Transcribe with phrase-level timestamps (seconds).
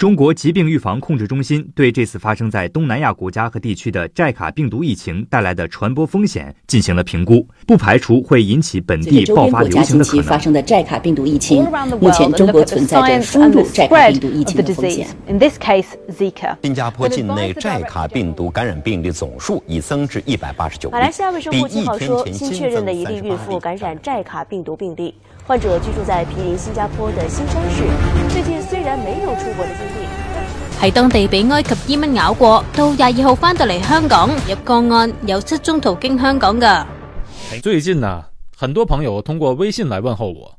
[0.00, 10.24] 中国疾病预防控制中心对这次发生在东南亚国家和地区的寨卡病毒疫情带来的传播风险进行了评估，不排除会引起本地爆发流行的可能。
[10.24, 11.66] 发生的寨卡病毒疫情，
[12.00, 15.06] 目前中国存在着输入寨卡病毒疫情的风险。
[16.62, 20.94] 新加坡境内寨卡病毒感染病例总数已增至一百八十九例。
[20.94, 25.14] 马来西亚卫生部七号说，新确认的一例孕妇感染寨卡病毒病例。
[25.50, 27.82] 患者居住在毗邻新加坡的新山市，
[28.32, 30.06] 最近虽然没有出国的经历，
[30.80, 36.86] 喺当地被埃及伊蚊咬过，到廿二号翻到嚟香港，入个案有七宗途经香港噶。
[37.64, 40.56] 最近呢，很多朋友通过微信来问候我，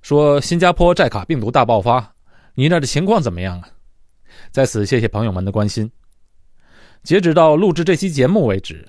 [0.00, 2.12] 说新加坡寨卡病毒大爆发，
[2.54, 3.68] 你那的情况怎么样啊？
[4.52, 5.90] 在此谢谢朋友们的关心。
[7.02, 8.86] 截止到录制这期节目为止，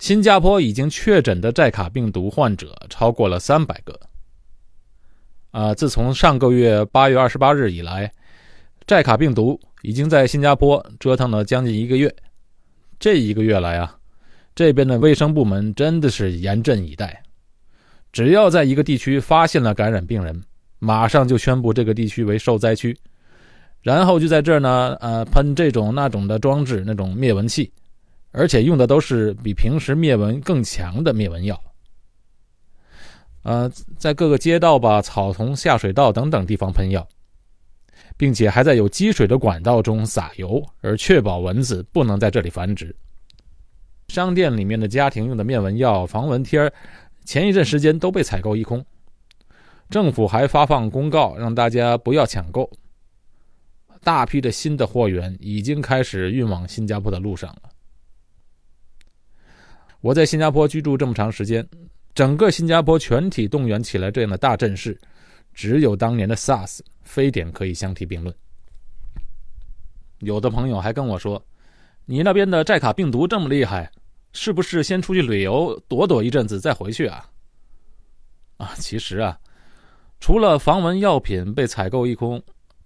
[0.00, 4.00] 新加坡已经确诊的寨卡病毒患者超过了三百个。
[5.52, 8.10] 啊，自从上个月八月二十八日以来，
[8.86, 12.12] 寨卡病毒已经在新加坡折腾了将近一个月。
[12.98, 13.94] 这一个月来啊，
[14.54, 17.22] 这边的卫生部门真的是严阵以待，
[18.12, 20.42] 只要在一个地区发现了感染病人，
[20.78, 22.96] 马上就宣布这个地区为受灾区，
[23.82, 27.70] 然后就在这儿呢，呃，喷这种那种的装置，那种灭蚊器，
[28.30, 31.60] 而且用的都是比平时灭蚊更强的灭蚊药。
[33.42, 37.06] 呃，在各个街道吧、草丛、下水道等等地方喷药，
[38.16, 42.94] 并且还在有积水的管道中撒油，而确保蚊子不能在这里繁殖。
[44.08, 46.72] 商店里面的家庭用的灭蚊药、防蚊贴，
[47.24, 48.84] 前一阵时间都被采购一空。
[49.90, 52.70] 政府还发放公告，让大家不要抢购。
[54.04, 57.70] 大批的新的货源已经开始运往新加坡的路上了。
[60.00, 61.66] 我在新加坡居住这么长时间。
[62.14, 64.98] 整个新加坡全体动员起来这样的大阵势，
[65.54, 68.34] 只有当年的 SARS 非典可以相提并论。
[70.18, 71.42] 有的朋友还跟我说
[72.04, 73.90] ：“你那边的寨卡病毒这么厉害，
[74.32, 77.28] 是不是先出去旅游躲躲一阵子再回去啊？”
[78.58, 79.36] 啊，其实啊，
[80.20, 82.40] 除了防蚊药品被采购一空，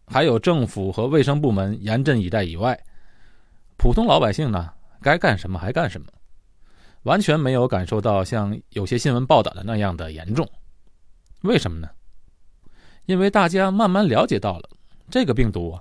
[0.06, 2.78] 还有政府和卫生部门严阵以待以外，
[3.76, 4.72] 普通老百姓呢，
[5.02, 6.06] 该干什么还干什么。
[7.06, 10.46] 完全没有感受到像有些新闻报道的那样的严重，
[11.42, 11.88] 为什么呢？
[13.04, 14.68] 因为大家慢慢了解到了
[15.08, 15.80] 这个病毒啊，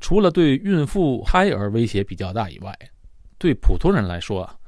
[0.00, 2.76] 除了对孕妇、胎儿威胁比较大以外，
[3.38, 4.58] 对普通人来说啊，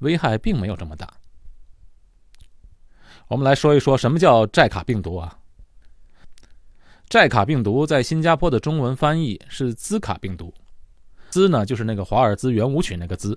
[0.00, 1.10] 危害并没有这么大。
[3.28, 5.38] 我们来说一说什么叫寨卡病毒啊？
[7.08, 10.52] 寨卡病毒在新加坡的中文翻译是兹卡病毒，
[11.30, 13.34] 兹呢就是那个华尔兹圆舞曲那个兹。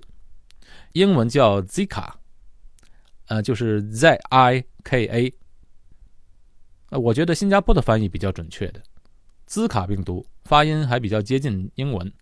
[0.92, 2.10] 英文叫 Zika，
[3.26, 5.34] 呃，就是 Z I K A。
[6.90, 8.82] 呃，我觉得新加坡的翻译比较准确的，
[9.46, 12.12] 兹卡病毒发音还比较接近英文。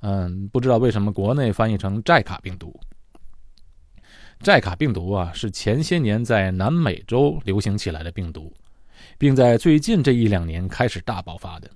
[0.00, 2.78] 嗯，不知道为什么国内翻译成寨卡病毒。
[4.40, 8.52] 寨卡病毒啊，是前些年在南美洲流行起来的病毒，
[9.18, 11.70] 并在最近这一两年开始大爆发的。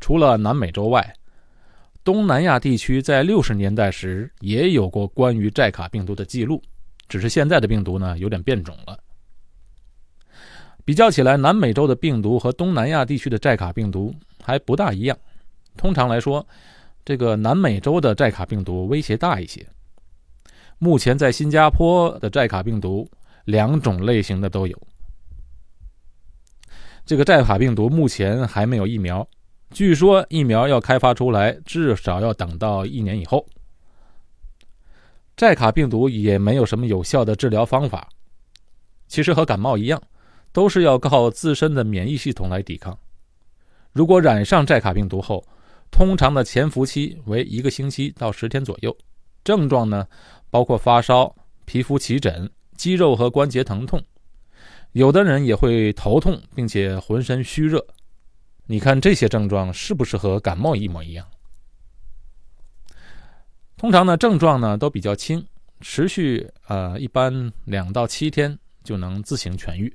[0.00, 1.14] 除了南美洲外，
[2.04, 6.62] 东南亚地区在六十年代时也有过关于寨卡病毒的记录，
[7.08, 8.98] 只是现在的病毒呢有点变种了。
[10.84, 15.16] 比较起来，南美洲的病毒和东南亚地区的寨卡病毒还不大一样。
[15.78, 16.46] 通常来说，
[17.06, 19.66] 这个南美洲的寨卡病毒威胁大一些。
[20.78, 23.08] 目前在新加坡的寨卡病毒
[23.46, 24.78] 两种类型的都有。
[27.06, 29.26] 这个寨卡病毒目前还没有疫苗。
[29.70, 33.44] 据说疫苗要开发出来，至少要等到一年以后。
[35.36, 38.08] 寨卡病毒也没有什么有效的治疗方法，
[39.08, 40.00] 其实和感冒一样，
[40.52, 42.96] 都是要靠自身的免疫系统来抵抗。
[43.92, 45.44] 如果染上寨卡病毒后，
[45.90, 48.96] 通常的潜伏期为一个星期到十天左右，
[49.42, 50.06] 症状呢
[50.50, 54.00] 包括发烧、皮肤起疹、肌肉和关节疼痛，
[54.92, 57.84] 有的人也会头痛，并且浑身虚热。
[58.66, 61.26] 你看这些症状是不是和感冒一模一样？
[63.76, 65.44] 通常呢，症状呢都比较轻，
[65.80, 69.94] 持续呃一般两到七天就能自行痊愈。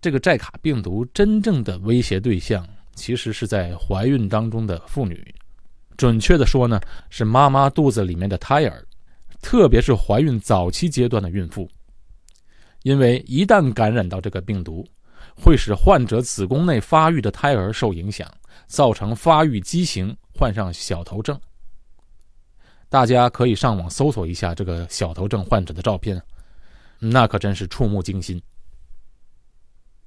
[0.00, 5.34] 这个寨卡病毒真正的威胁对象，其实是在怀孕当中的妇女，
[5.98, 6.80] 准确的说呢，
[7.10, 8.86] 是妈妈肚子里面的胎儿，
[9.42, 11.68] 特别是怀孕早期阶段的孕妇，
[12.84, 14.86] 因为一旦感染到这个病毒。
[15.36, 18.28] 会使患者子宫内发育的胎儿受影响，
[18.66, 21.38] 造成发育畸形，患上小头症。
[22.88, 26.20] 大家可以上网搜索一下这个小头症患者的照片，
[26.98, 28.40] 那可真是触目惊心。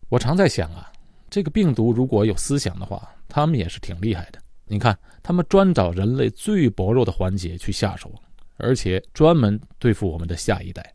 [0.10, 0.92] 我常在想啊，
[1.30, 4.40] 这个病毒如果有思想的话，他们也是挺厉害的。
[4.66, 8.12] 你看，他们专找人类最薄弱的环节去下手，
[8.58, 10.94] 而且专门对付我们的下一代。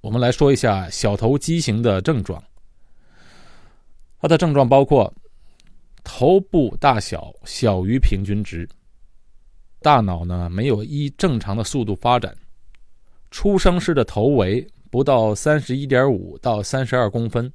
[0.00, 2.42] 我们来说一下小头畸形的症状。
[4.20, 5.12] 它的症状包括
[6.02, 8.68] 头部大小小于平均值，
[9.80, 12.36] 大脑呢没有依正常的速度发展，
[13.30, 17.52] 出生时的头围不到三十一点五到三十二公分，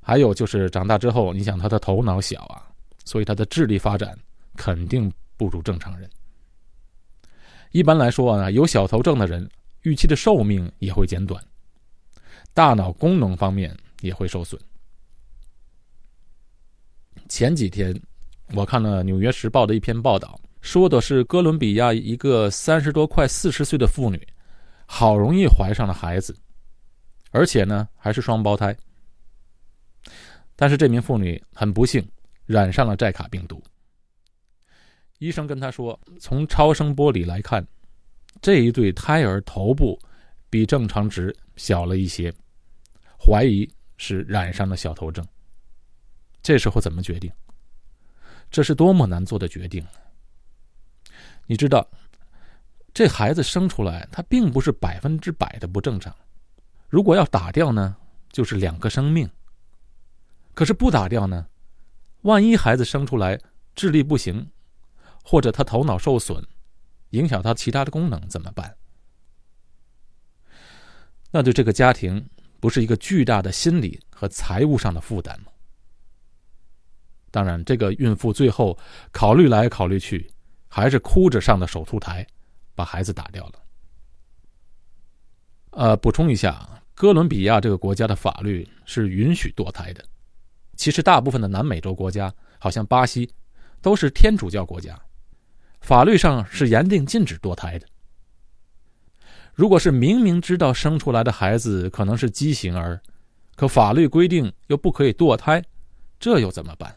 [0.00, 2.64] 还有就是长大之后，你想他的头脑小啊。
[3.04, 4.14] 所以他的智力发展
[4.54, 6.10] 肯定不如正常人。
[7.70, 9.48] 一般来说啊，有小头症的人
[9.82, 11.42] 预期的寿命也会减短，
[12.52, 14.60] 大脑功能方面也会受损。
[17.28, 17.98] 前几天
[18.54, 24.26] 我看了《纽约时报》的一篇报道，说的是哥伦比亚一个三十多快四十岁的妇女，
[24.86, 26.36] 好容易怀上了孩子，
[27.30, 28.76] 而且呢还是双胞胎，
[30.56, 32.06] 但是这名妇女很不幸。
[32.48, 33.62] 染上了寨卡病毒。
[35.18, 37.62] 医生跟他说：“从超声波里来看，
[38.40, 39.98] 这一对胎儿头部
[40.48, 42.32] 比正常值小了一些，
[43.18, 45.26] 怀疑是染上了小头症。”
[46.42, 47.30] 这时候怎么决定？
[48.50, 49.84] 这是多么难做的决定！
[51.46, 51.86] 你知道，
[52.94, 56.14] 这孩子生出来，他并不是百分之百的不正常。
[56.88, 57.96] 如果要打掉呢，
[58.32, 59.28] 就是两个生命。
[60.54, 61.46] 可是不打掉呢？
[62.22, 63.38] 万一孩子生出来
[63.74, 64.50] 智力不行，
[65.22, 66.42] 或者他头脑受损，
[67.10, 68.76] 影响他其他的功能怎么办？
[71.30, 72.28] 那对这个家庭
[72.58, 75.52] 不是一个巨大的心理和财务上的负担吗？
[77.30, 78.76] 当然，这个孕妇最后
[79.12, 80.30] 考虑来考虑去，
[80.66, 82.26] 还是哭着上的手术台，
[82.74, 83.52] 把孩子打掉了。
[85.72, 90.02] 呃，补充一下，哥伦比亚这个国家的法律是允许堕胎的。
[90.74, 93.30] 其实，大部分的南美洲国家，好像巴西，
[93.82, 94.98] 都是天主教国家，
[95.80, 97.86] 法律上是严定禁止堕胎的。
[99.54, 103.00] 如果是明明知道生出来的孩子可能是畸形儿，
[103.56, 105.62] 可法律规定又不可以堕胎，
[106.20, 106.94] 这又怎么办？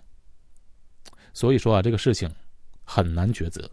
[1.33, 2.29] 所以说啊，这个事情
[2.83, 3.69] 很难抉择。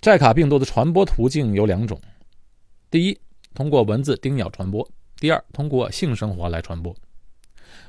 [0.00, 2.00] 寨卡病毒的传播途径有两种：
[2.90, 3.20] 第一，
[3.54, 4.82] 通过蚊子叮咬传播；
[5.16, 6.94] 第二，通过性生活来传播。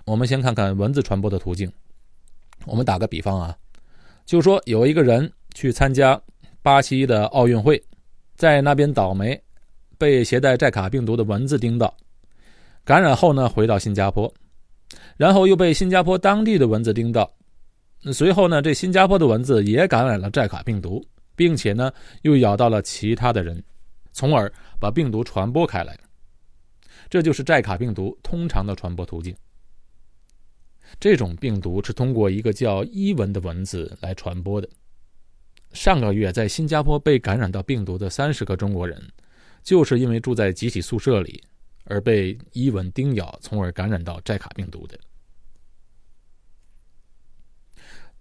[0.04, 1.72] 我们先看看蚊子传播的途径。
[2.66, 3.58] 我们打个比方啊，
[4.26, 6.20] 就说有一个人去参加
[6.62, 7.82] 巴西的奥运会，
[8.36, 9.42] 在那边倒霉，
[9.98, 11.96] 被携带寨卡病毒的蚊子叮到，
[12.84, 14.32] 感染后呢，回到新加坡，
[15.18, 17.32] 然后又被新加坡当地的蚊子叮到，
[18.14, 21.04] 随后呢，这新加坡的蚊子也感染了寨卡病毒，
[21.36, 21.92] 并且呢，
[22.22, 23.62] 又咬到了其他的人，
[24.14, 25.98] 从而把病毒传播开来。
[27.10, 29.36] 这就是寨卡病毒通常的传播途径。
[31.00, 34.70] 这种病毒是通过一个叫伊蚊的蚊子来传播的。
[35.74, 39.02] 上个月在新加坡被感染到病毒的三十个中国人，
[39.64, 41.42] 就是因为住在集体宿舍里
[41.86, 45.00] 而被伊蚊叮咬，从而感染到寨卡病毒的。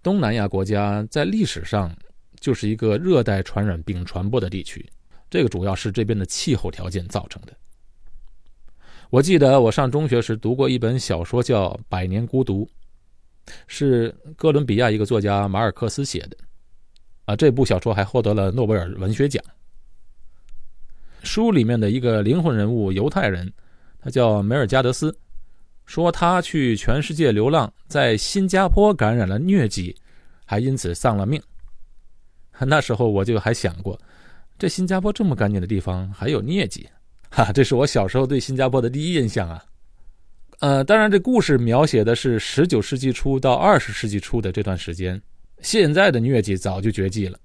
[0.01, 1.95] 东南亚国家在历史上
[2.39, 4.89] 就是一个热带传染病传播的地区，
[5.29, 7.53] 这个主要是这边的气候条件造成的。
[9.11, 12.65] 我记得我上中学时读过一本小说，叫《百年孤独》，
[13.67, 16.37] 是哥伦比亚一个作家马尔克斯写的。
[17.25, 19.43] 啊，这部小说还获得了诺贝尔文学奖。
[21.23, 23.51] 书里面的一个灵魂人物犹太人，
[23.99, 25.13] 他叫梅尔加德斯，
[25.85, 29.93] 说他去全世界流浪，在新加坡感染了疟疾，
[30.45, 31.41] 还因此丧了命。
[32.59, 33.99] 那时候我就还想过，
[34.57, 36.87] 这新加坡这么干净的地方，还有疟疾。
[37.31, 39.63] 哈，这是我小时候对新加坡的第一印象啊。
[40.59, 45.19] 呃，当然，这故事描写的是十九世纪初到二十世纪初的这段时间。
[45.61, 47.39] 现在的疟疾早就绝迹了，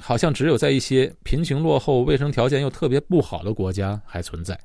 [0.00, 4.58] 好像只有在一些贫穷落后、卫生条件又特别不好的国家还存在。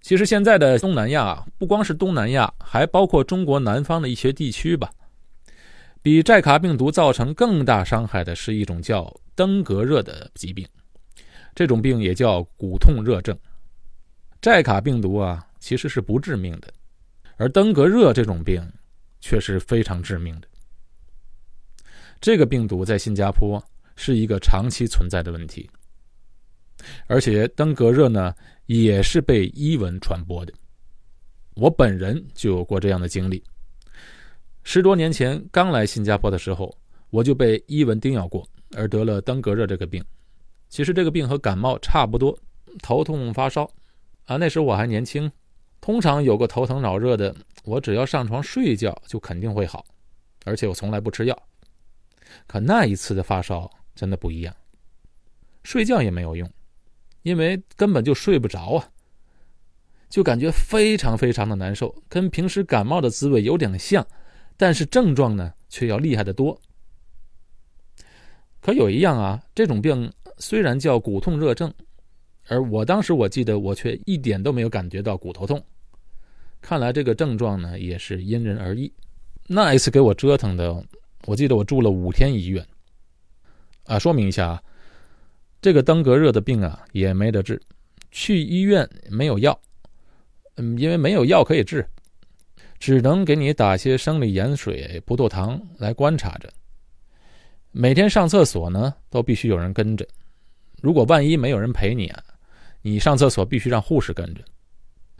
[0.00, 4.90] 其实，现在的东南亚不光是东南亚，还包括中国南方的一些地区吧。
[6.02, 10.66] 比寨卡病毒造成更大伤害的是一种叫登革热的疾病。
[11.54, 13.36] 这种病也叫骨痛热症。
[14.40, 16.72] 寨卡病毒啊，其实是不致命的，
[17.36, 18.66] 而登革热这种病
[19.20, 20.48] 却是非常致命的。
[22.20, 23.62] 这个病毒在新加坡
[23.96, 25.68] 是一个长期存在的问题，
[27.06, 28.34] 而且登革热呢
[28.66, 30.52] 也是被伊蚊传播的。
[31.54, 33.42] 我本人就有过这样的经历。
[34.62, 36.74] 十多年前刚来新加坡的时候，
[37.10, 40.02] 我就被伊蚊叮咬过，而得了登革热这个病。
[40.70, 42.38] 其实这个病和感冒差不多，
[42.80, 43.68] 头痛发烧，
[44.24, 45.30] 啊，那时候我还年轻，
[45.80, 47.34] 通常有个头疼脑热的，
[47.64, 49.84] 我只要上床睡觉就肯定会好，
[50.44, 51.36] 而且我从来不吃药。
[52.46, 54.54] 可那一次的发烧真的不一样，
[55.64, 56.48] 睡觉也没有用，
[57.22, 58.88] 因为根本就睡不着啊，
[60.08, 64.06] 就感觉非常非常的难受，跟平时感冒的滋味有点像，
[64.56, 66.60] 但是症状呢却要厉害的多。
[68.60, 71.72] 可有一样啊，这种病虽然叫骨痛热症。
[72.48, 75.62] 而我当时我记得我却一点都没有感觉到骨头痛，
[76.60, 78.92] 看来这个症状呢也是因人而异。
[79.46, 80.84] 那一次给我折腾的，
[81.26, 82.66] 我记得我住了五天医院。
[83.84, 84.62] 啊，说明一下啊，
[85.62, 87.60] 这个登革热的病啊也没得治，
[88.10, 89.56] 去医院没有药，
[90.56, 91.86] 嗯，因为没有药可以治，
[92.80, 96.50] 只能给你打些生理盐水、葡萄糖来观察着。
[97.70, 100.04] 每天上厕所呢都必须有人跟着，
[100.82, 102.22] 如果万一没有人陪你啊。
[102.82, 104.42] 你上厕所必须让护士跟着，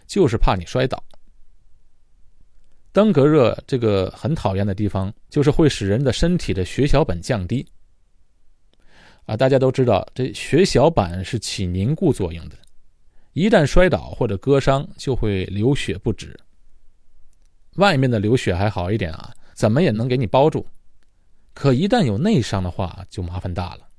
[0.06, 1.04] 就是怕你摔倒。
[2.90, 7.66] 登革热这个很讨厌的地方，就是会使人的身体的血小板降低。
[9.26, 12.56] 啊，大家都知道，这血小板是起凝固作用的，
[13.34, 16.34] 一旦摔倒或者割伤，就会流血不止。
[17.74, 20.66] 外面的流血还好一点啊，怎么也能给你包住，
[21.52, 23.89] 可一旦有内伤的话，就麻烦大了。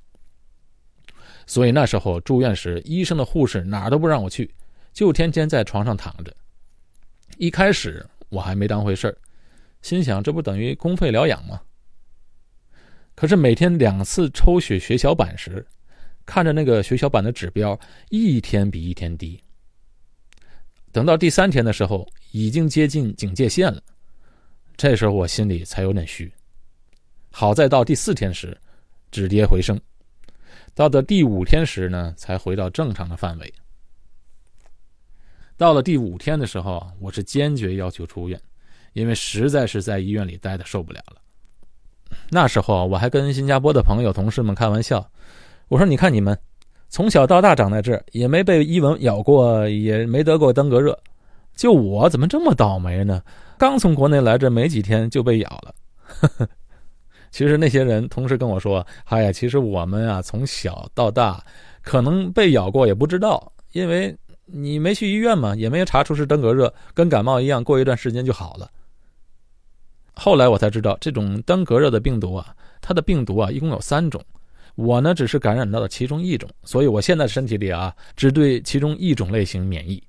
[1.52, 4.50] 所以那时候住院时，医生的护士哪儿都不让我去，
[4.94, 6.34] 就天天在床上躺着。
[7.36, 9.14] 一开始我还没当回事儿，
[9.82, 11.60] 心想这不等于公费疗养吗？
[13.14, 15.62] 可是每天两次抽血血小板时，
[16.24, 17.78] 看着那个血小板的指标
[18.08, 19.38] 一天比一天低。
[20.90, 23.82] 等到第三天的时候，已经接近警戒线了，
[24.74, 26.32] 这时候我心里才有点虚。
[27.30, 28.58] 好在到第四天时，
[29.10, 29.78] 止跌回升。
[30.74, 33.52] 到了第五天时呢，才回到正常的范围。
[35.56, 38.40] 到了第五天的时候，我是坚决要求出院，
[38.94, 41.16] 因为实在是在医院里待的受不了了。
[42.30, 45.06] 那时候我还跟新加坡的朋友、同事们开玩笑，
[45.68, 46.36] 我说：“你看你们，
[46.88, 50.98] 从小到大长在这儿，也没被伊蚊咬过，也没得过登革热，
[51.54, 53.22] 就我怎么这么倒霉呢？
[53.58, 55.74] 刚从国内来这没几天就被咬了。”
[57.32, 61.42] 其实那些人同时跟我说：“哎呀，其实我们啊，从小到大，
[61.80, 68.70] 可能被咬过也不知道，因为你没去医院嘛，也没有查出是登革热，跟感冒一样，过一段时间就好了。”
[70.14, 74.22] 后来我才知道，这种登革热的病毒啊，它的病毒啊一共有三种，
[74.74, 80.02] 我呢只是感染到了其中一种，所以我现在身体里啊只对其中一种类型免疫。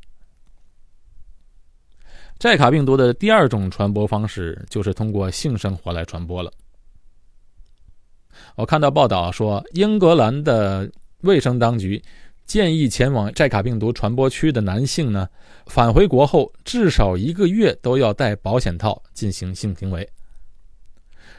[2.38, 6.52] 寨卡病毒的第二种传播方式就是通过性生活来传播了。
[8.56, 10.90] 我看到报道说，英格兰的
[11.22, 12.02] 卫生当局
[12.46, 15.28] 建议前往寨卡病毒传播区的男性呢，
[15.68, 20.08] 返回国后至少一个月都要戴保险套进行性行为。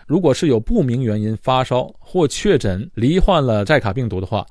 [0.06, 4.46] 如果是有不明原因发烧或确诊罹患了寨卡病毒的话，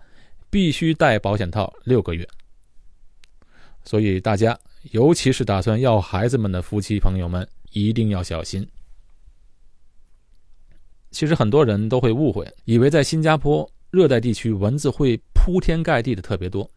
[0.49, 2.27] 必须戴保险套六个月。
[3.83, 4.57] 所以大家，
[4.91, 8.67] 尤其是打算要孩子们的夫妻朋友们，一定要小心。
[11.13, 16.69] 其实很多人都会误会，以为在新加坡热带地区蚊子会铺天盖地的特别多，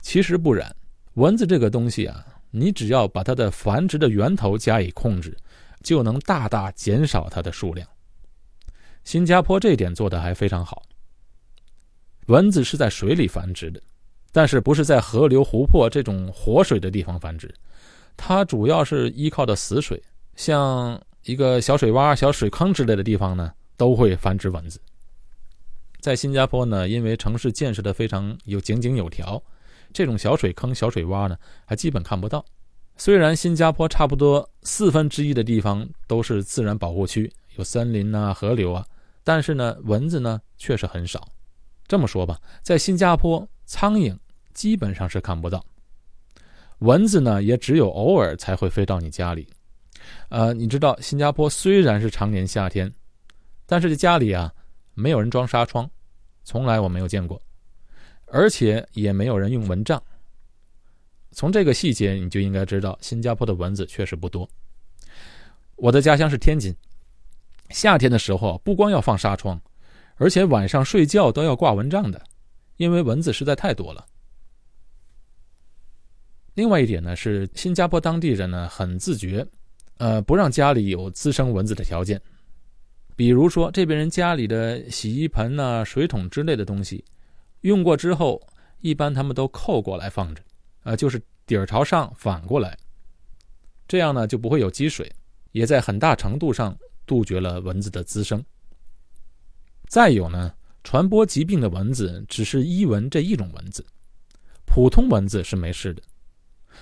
[0.00, 0.74] 其实不然。
[1.14, 5.36] 蚊子这个东西啊，你只要把它的繁殖的源头加以控制，
[5.82, 7.86] 就能大大减少它的数量。
[9.04, 10.82] 新加坡这点做的还非常好。
[12.28, 13.82] 蚊子是在水里繁殖的，
[14.32, 17.54] 但是不是在河流、湖泊这种活水的地方繁殖，
[18.16, 20.02] 它主要是依靠的死水，
[20.34, 23.52] 像一个小水洼、小水坑之类的地方呢。
[23.82, 24.80] 都会繁殖蚊子。
[25.98, 29.42] 在新加坡呢，因为城市建设的非常有井井有条，
[29.92, 32.44] 这种小水坑、小水洼呢，还基本看不到。
[32.96, 38.86] 虽然新加坡差不多四分之一的地方都是自然保护区，有森林啊、河流啊，
[39.24, 41.26] 但是呢，蚊子呢确实很少。
[41.88, 44.16] 这么说吧，在新加坡，苍蝇
[44.54, 45.66] 基本上是看不到，
[46.78, 49.48] 蚊子呢也只有偶尔才会飞到你家里。
[50.28, 52.92] 呃，你知道，新加坡虽然是常年夏天。
[53.66, 54.52] 但是这家里啊，
[54.94, 55.90] 没有人装纱窗，
[56.44, 57.40] 从来我没有见过，
[58.26, 60.02] 而且也没有人用蚊帐。
[61.30, 64.48] 从这个细节你就应该知道，新加坡的蚊子确实不多。
[65.76, 66.74] 我的家乡是天津，
[67.70, 69.60] 夏天的时候不光要放纱窗，
[70.16, 72.22] 而且晚上睡觉都要挂蚊帐的，
[72.76, 74.06] 因为蚊子实在太多了。
[76.54, 79.46] 另外一点呢，是新加坡当地人呢很自觉，
[79.96, 82.20] 呃，不让家里有滋生蚊子的条件。
[83.14, 87.04] 比如说，这边人家里的洗衣盆呐、水桶之类的东西，
[87.60, 88.40] 用过之后，
[88.80, 90.42] 一般他们都扣过来放着，
[90.82, 92.76] 啊，就是底儿朝上反过来，
[93.86, 95.10] 这样呢就不会有积水，
[95.52, 96.76] 也在很大程度上
[97.06, 98.42] 杜绝了蚊子的滋生。
[99.86, 103.84] 再有呢，传播疾病的蚊子只是伊蚊这一种蚊子，
[104.64, 106.02] 普通蚊子是没事的，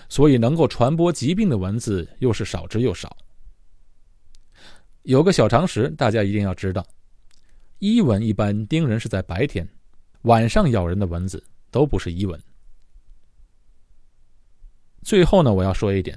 [0.08, 3.16] 所以能够传播疾病的蚊子又是少之又少。
[5.10, 6.86] 有个小常识，大家一定要知道：
[7.80, 9.68] 伊蚊一般叮人是在白天，
[10.22, 12.40] 晚上咬人的蚊子都不是伊蚊。
[15.02, 16.16] 最后呢，我要说一点，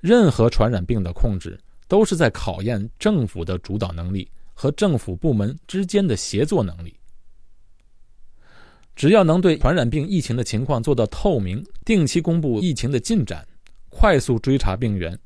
[0.00, 6.98] 任何传染病的控制都是在考验政府的主导能力和政府部门之间的协作能力。
[8.96, 13.46] 只要能对传染病疫情的情况做到透明，定期公布疫情的进展，
[13.90, 15.18] 快速追查病源，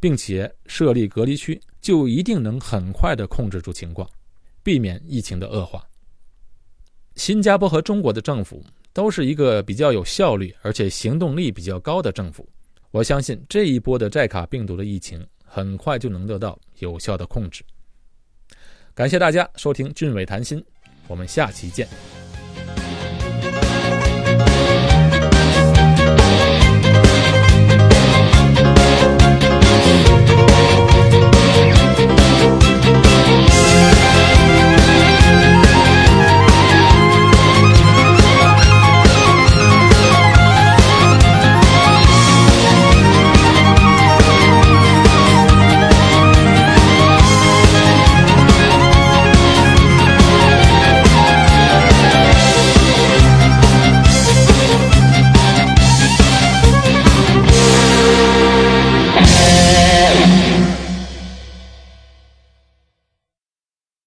[0.00, 4.10] 并且设立隔离区，就一定能很快的控制住情况，
[4.64, 5.86] 避免疫情的恶化。
[7.14, 8.60] 新加坡和中国的政府。
[8.96, 12.48] 都是一个比较有效率，而且行动力比较高的政府。
[12.90, 17.62] 我相信这一波的寨卡病毒的疫情很快就能得到有效的控制。
[18.94, 20.64] 感谢大家收听俊伟谈心，
[21.08, 21.86] 我们下期见。